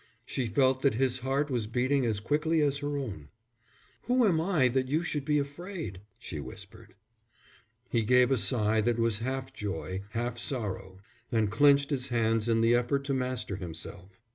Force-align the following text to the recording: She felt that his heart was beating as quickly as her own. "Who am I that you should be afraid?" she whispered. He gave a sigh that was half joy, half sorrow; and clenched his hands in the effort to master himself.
She 0.25 0.47
felt 0.47 0.81
that 0.81 0.95
his 0.95 1.19
heart 1.19 1.51
was 1.51 1.67
beating 1.67 2.07
as 2.07 2.19
quickly 2.19 2.59
as 2.63 2.79
her 2.79 2.97
own. 2.97 3.27
"Who 4.05 4.25
am 4.25 4.41
I 4.41 4.67
that 4.67 4.87
you 4.87 5.03
should 5.03 5.23
be 5.25 5.37
afraid?" 5.37 6.01
she 6.17 6.39
whispered. 6.39 6.95
He 7.87 8.01
gave 8.01 8.31
a 8.31 8.37
sigh 8.39 8.81
that 8.81 8.97
was 8.97 9.19
half 9.19 9.53
joy, 9.53 10.01
half 10.13 10.39
sorrow; 10.39 10.97
and 11.31 11.51
clenched 11.51 11.91
his 11.91 12.07
hands 12.07 12.47
in 12.49 12.61
the 12.61 12.73
effort 12.73 13.03
to 13.03 13.13
master 13.13 13.57
himself. 13.57 14.19